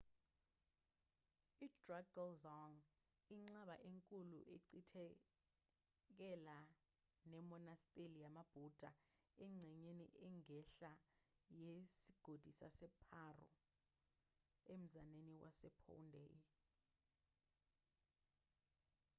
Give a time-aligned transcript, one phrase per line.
[1.65, 2.75] i-drukgyal dzong
[3.33, 6.57] inqaba enkulu echithakele
[7.31, 8.89] nemonasteli yamabhuda
[9.45, 10.93] engxenyeni engenhla
[11.65, 13.47] yesigodi saseparo
[14.73, 16.31] emzaneni wasephondey